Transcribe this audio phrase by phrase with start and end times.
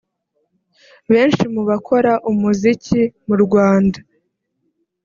[1.13, 3.99] Benshi mu bakora umuziki mu Rwanda